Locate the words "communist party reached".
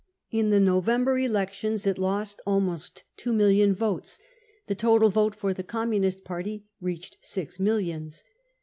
5.61-7.19